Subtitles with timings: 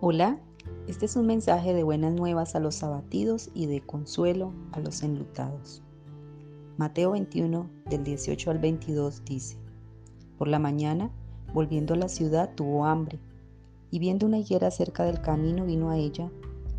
[0.00, 0.38] Hola,
[0.86, 5.02] este es un mensaje de buenas nuevas a los abatidos y de consuelo a los
[5.02, 5.82] enlutados.
[6.76, 9.58] Mateo 21 del 18 al 22 dice,
[10.36, 11.10] Por la mañana,
[11.52, 13.18] volviendo a la ciudad, tuvo hambre,
[13.90, 16.30] y viendo una higuera cerca del camino vino a ella,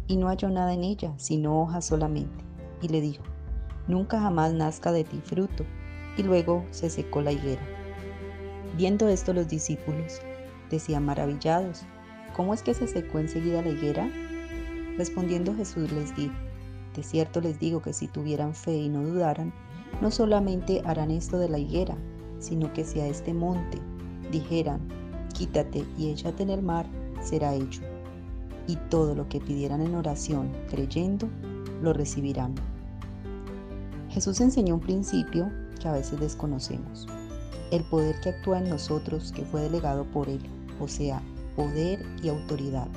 [0.07, 2.45] y no halló nada en ella, sino hojas solamente,
[2.81, 3.23] y le dijo,
[3.89, 5.65] Nunca jamás nazca de ti fruto,
[6.15, 7.67] y luego se secó la higuera.
[8.77, 10.21] Viendo esto los discípulos
[10.69, 11.83] decían maravillados,
[12.35, 14.09] ¿Cómo es que se secó enseguida la higuera?
[14.97, 16.33] Respondiendo Jesús les dijo,
[16.95, 19.53] de cierto les digo que si tuvieran fe y no dudaran,
[20.01, 21.95] no solamente harán esto de la higuera,
[22.39, 23.79] sino que si a este monte
[24.31, 24.79] dijeran,
[25.33, 26.85] quítate y échate en el mar,
[27.21, 27.81] será hecho.
[28.67, 31.27] Y todo lo que pidieran en oración, creyendo,
[31.81, 32.55] lo recibirán.
[34.09, 37.07] Jesús enseñó un principio que a veces desconocemos,
[37.71, 40.41] el poder que actúa en nosotros que fue delegado por Él,
[40.79, 41.21] o sea,
[41.59, 42.87] poder y autoridad.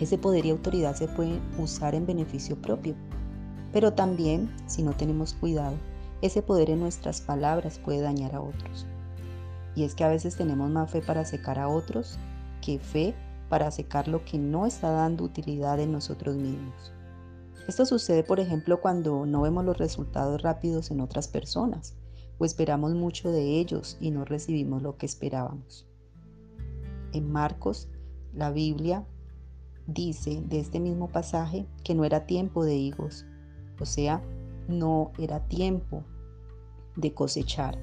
[0.00, 2.96] Ese poder y autoridad se pueden usar en beneficio propio,
[3.72, 5.76] pero también, si no tenemos cuidado,
[6.20, 8.86] ese poder en nuestras palabras puede dañar a otros.
[9.76, 12.18] Y es que a veces tenemos más fe para secar a otros
[12.60, 13.14] que fe
[13.48, 16.92] para secar lo que no está dando utilidad en nosotros mismos.
[17.68, 21.94] Esto sucede, por ejemplo, cuando no vemos los resultados rápidos en otras personas
[22.38, 25.86] o esperamos mucho de ellos y no recibimos lo que esperábamos
[27.12, 27.88] en Marcos,
[28.32, 29.06] la Biblia
[29.86, 33.26] dice de este mismo pasaje que no era tiempo de higos,
[33.80, 34.22] o sea,
[34.68, 36.04] no era tiempo
[36.96, 37.78] de cosechar.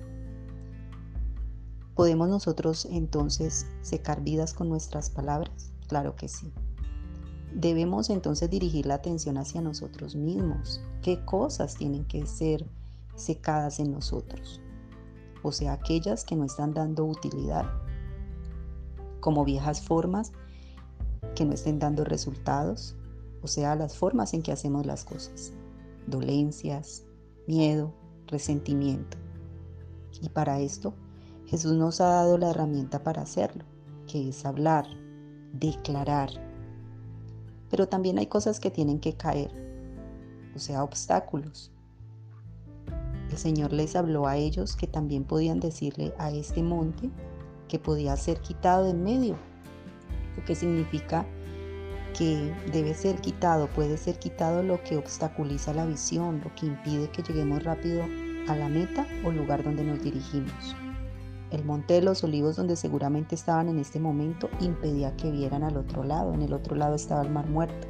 [1.95, 5.71] ¿Podemos nosotros entonces secar vidas con nuestras palabras?
[5.87, 6.53] Claro que sí.
[7.53, 10.79] Debemos entonces dirigir la atención hacia nosotros mismos.
[11.01, 12.67] ¿Qué cosas tienen que ser
[13.15, 14.61] secadas en nosotros?
[15.41, 17.65] O sea, aquellas que no están dando utilidad
[19.27, 20.31] como viejas formas
[21.35, 22.95] que no estén dando resultados,
[23.41, 25.51] o sea, las formas en que hacemos las cosas,
[26.05, 27.03] dolencias,
[27.45, 27.93] miedo,
[28.27, 29.17] resentimiento.
[30.21, 30.93] Y para esto,
[31.45, 33.65] Jesús nos ha dado la herramienta para hacerlo,
[34.09, 34.87] que es hablar,
[35.51, 36.29] declarar.
[37.69, 39.51] Pero también hay cosas que tienen que caer,
[40.55, 41.73] o sea, obstáculos.
[43.29, 47.11] El Señor les habló a ellos que también podían decirle a este monte
[47.67, 49.35] que podía ser quitado de en medio,
[50.35, 51.25] lo que significa
[52.17, 57.09] que debe ser quitado, puede ser quitado lo que obstaculiza la visión, lo que impide
[57.09, 58.03] que lleguemos rápido
[58.47, 60.75] a la meta o lugar donde nos dirigimos.
[61.51, 65.77] El monte de los olivos donde seguramente estaban en este momento impedía que vieran al
[65.77, 67.87] otro lado, en el otro lado estaba el mar muerto.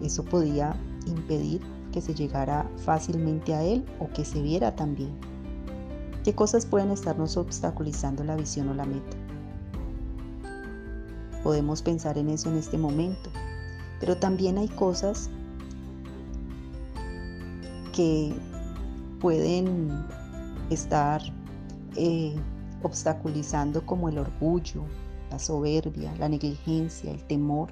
[0.00, 0.74] Eso podía
[1.06, 1.60] impedir
[1.92, 5.33] que se llegara fácilmente a él o que se viera también.
[6.24, 9.14] ¿Qué cosas pueden estarnos obstaculizando la visión o la meta?
[11.42, 13.28] Podemos pensar en eso en este momento,
[14.00, 15.28] pero también hay cosas
[17.92, 18.34] que
[19.20, 20.06] pueden
[20.70, 21.20] estar
[21.94, 22.34] eh,
[22.82, 24.82] obstaculizando como el orgullo,
[25.30, 27.70] la soberbia, la negligencia, el temor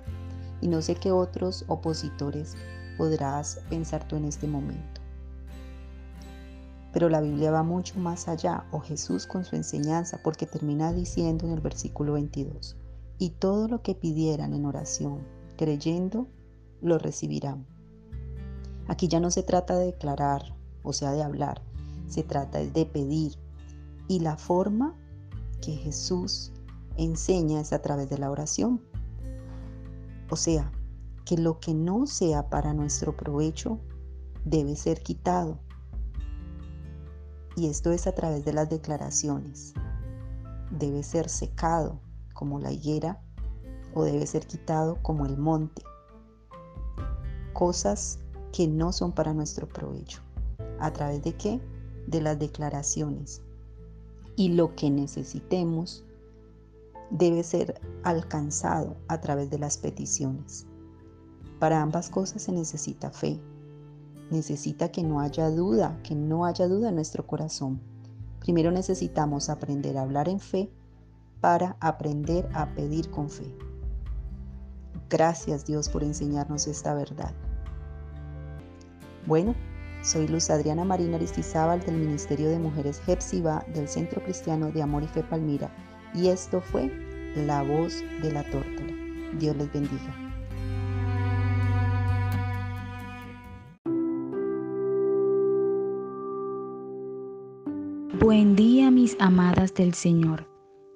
[0.60, 2.54] y no sé qué otros opositores
[2.98, 5.01] podrás pensar tú en este momento.
[6.92, 11.46] Pero la Biblia va mucho más allá, o Jesús con su enseñanza, porque termina diciendo
[11.46, 12.76] en el versículo 22,
[13.18, 15.20] y todo lo que pidieran en oración,
[15.56, 16.26] creyendo,
[16.80, 17.66] lo recibirán.
[18.88, 21.62] Aquí ya no se trata de declarar, o sea, de hablar,
[22.08, 23.38] se trata de pedir.
[24.08, 24.94] Y la forma
[25.62, 26.52] que Jesús
[26.96, 28.82] enseña es a través de la oración.
[30.28, 30.70] O sea,
[31.24, 33.78] que lo que no sea para nuestro provecho
[34.44, 35.60] debe ser quitado
[37.56, 39.74] y esto es a través de las declaraciones.
[40.70, 42.00] Debe ser secado
[42.34, 43.20] como la higuera
[43.94, 45.82] o debe ser quitado como el monte.
[47.52, 48.18] Cosas
[48.52, 50.20] que no son para nuestro provecho.
[50.80, 51.60] ¿A través de qué?
[52.06, 53.42] De las declaraciones.
[54.36, 56.04] Y lo que necesitemos
[57.10, 60.66] debe ser alcanzado a través de las peticiones.
[61.58, 63.38] Para ambas cosas se necesita fe,
[64.32, 67.80] necesita que no haya duda, que no haya duda en nuestro corazón.
[68.40, 70.70] Primero necesitamos aprender a hablar en fe
[71.40, 73.54] para aprender a pedir con fe.
[75.08, 77.32] Gracias Dios por enseñarnos esta verdad.
[79.26, 79.54] Bueno,
[80.02, 85.04] soy Luz Adriana Marina Aristizábal del Ministerio de Mujeres Hepsiba del Centro Cristiano de Amor
[85.04, 85.70] y Fe Palmira
[86.14, 86.90] y esto fue
[87.36, 88.92] La Voz de la Tórtola.
[89.38, 90.31] Dios les bendiga.
[98.22, 100.48] Buen día mis amadas del Señor.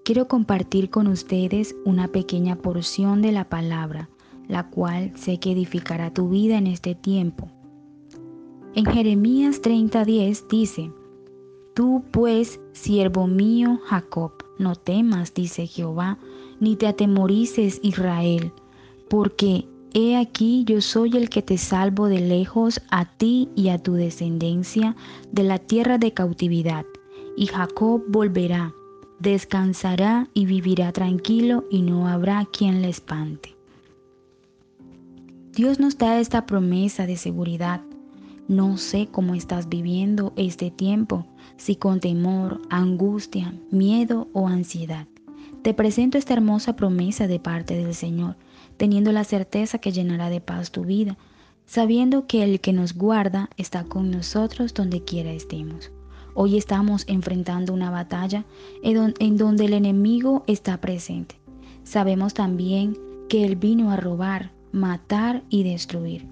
[0.05, 4.09] quiero compartir con ustedes una pequeña porción de la palabra,
[4.47, 7.51] la cual sé que edificará tu vida en este tiempo.
[8.77, 10.93] En Jeremías 30:10 dice,
[11.75, 14.31] Tú pues, siervo mío Jacob,
[14.61, 16.19] no temas, dice Jehová,
[16.61, 18.53] ni te atemorices Israel,
[19.11, 23.79] porque he aquí yo soy el que te salvo de lejos a ti y a
[23.79, 24.95] tu descendencia
[25.33, 26.85] de la tierra de cautividad,
[27.37, 28.73] y Jacob volverá
[29.19, 33.57] descansará y vivirá tranquilo y no habrá quien le espante.
[35.53, 37.81] Dios nos da esta promesa de seguridad.
[38.47, 45.07] No sé cómo estás viviendo este tiempo, si con temor, angustia, miedo o ansiedad.
[45.63, 48.37] Te presento esta hermosa promesa de parte del Señor,
[48.77, 51.17] teniendo la certeza que llenará de paz tu vida,
[51.65, 55.91] sabiendo que el que nos guarda está con nosotros donde quiera estemos.
[56.39, 58.45] Hoy estamos enfrentando una batalla
[58.83, 61.37] en donde el enemigo está presente.
[61.83, 62.95] Sabemos también
[63.31, 66.27] que Él vino a robar, matar y destruir.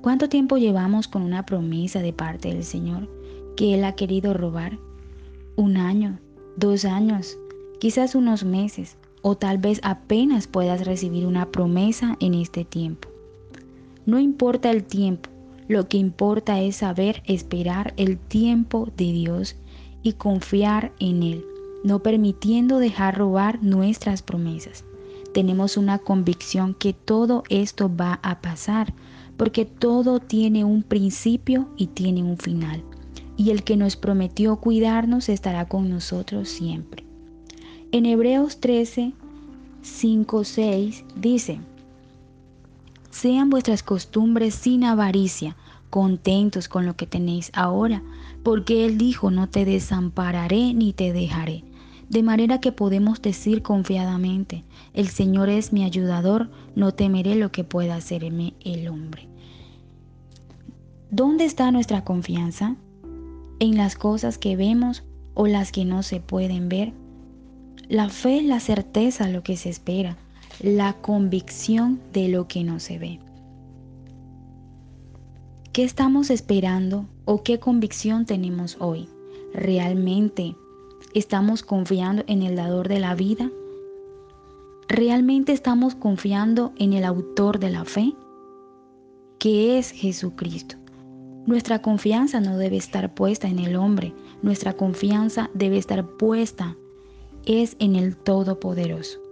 [0.00, 3.10] ¿Cuánto tiempo llevamos con una promesa de parte del Señor
[3.58, 4.78] que Él ha querido robar?
[5.54, 6.18] ¿Un año?
[6.56, 7.36] ¿Dos años?
[7.78, 13.10] Quizás unos meses o tal vez apenas puedas recibir una promesa en este tiempo.
[14.06, 15.28] No importa el tiempo,
[15.68, 19.56] lo que importa es saber esperar el tiempo de Dios
[20.02, 21.44] y confiar en Él,
[21.82, 24.84] no permitiendo dejar robar nuestras promesas.
[25.34, 28.94] Tenemos una convicción que todo esto va a pasar,
[29.36, 32.82] porque todo tiene un principio y tiene un final.
[33.36, 37.04] Y el que nos prometió cuidarnos estará con nosotros siempre.
[37.92, 39.12] En Hebreos 13,
[39.82, 41.60] 5, 6 dice,
[43.16, 45.56] sean vuestras costumbres sin avaricia,
[45.88, 48.02] contentos con lo que tenéis ahora,
[48.42, 51.64] porque Él dijo, no te desampararé ni te dejaré.
[52.10, 57.64] De manera que podemos decir confiadamente, el Señor es mi ayudador, no temeré lo que
[57.64, 59.28] pueda hacerme el hombre.
[61.10, 62.76] ¿Dónde está nuestra confianza?
[63.60, 66.92] ¿En las cosas que vemos o las que no se pueden ver?
[67.88, 70.18] La fe es la certeza lo que se espera
[70.60, 73.20] la convicción de lo que no se ve.
[75.72, 79.08] ¿Qué estamos esperando o qué convicción tenemos hoy?
[79.52, 80.56] ¿Realmente
[81.14, 83.50] estamos confiando en el dador de la vida?
[84.88, 88.14] ¿Realmente estamos confiando en el autor de la fe?
[89.38, 90.76] Que es Jesucristo.
[91.44, 96.76] Nuestra confianza no debe estar puesta en el hombre, nuestra confianza debe estar puesta
[97.44, 99.25] es en el Todopoderoso.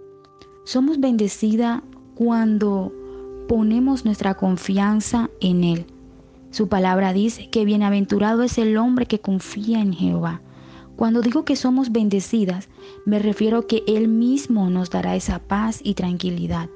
[0.65, 1.83] Somos bendecida
[2.15, 2.91] cuando
[3.47, 5.85] ponemos nuestra confianza en Él.
[6.49, 10.41] Su palabra dice que bienaventurado es el hombre que confía en Jehová.
[10.95, 12.67] Cuando digo que somos bendecidas,
[13.05, 16.67] me refiero que Él mismo nos dará esa paz y tranquilidad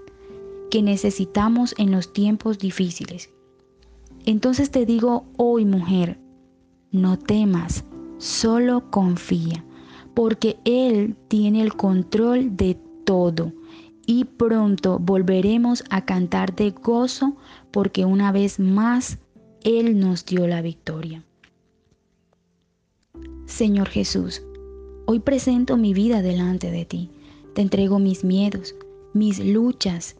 [0.69, 3.31] que necesitamos en los tiempos difíciles.
[4.23, 6.19] Entonces te digo hoy, mujer,
[6.91, 7.83] no temas,
[8.19, 9.65] solo confía,
[10.13, 13.51] porque Él tiene el control de todo
[14.09, 17.35] y pronto volveremos a cantar de gozo
[17.69, 19.19] porque una vez más
[19.63, 21.23] Él nos dio la victoria.
[23.45, 24.41] Señor Jesús,
[25.05, 27.11] hoy presento mi vida delante de ti.
[27.53, 28.73] Te entrego mis miedos,
[29.13, 30.15] mis luchas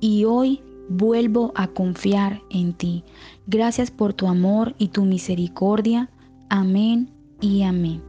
[0.00, 3.04] y hoy vuelvo a confiar en ti.
[3.46, 6.10] Gracias por tu amor y tu misericordia.
[6.50, 7.08] Amén
[7.40, 8.02] y amén.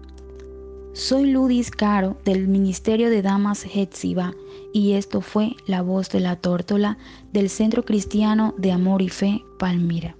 [0.92, 4.34] Soy Ludis Caro del Ministerio de Damas Hetziba
[4.74, 6.98] y esto fue La Voz de la Tórtola
[7.32, 10.16] del Centro Cristiano de Amor y Fe Palmira.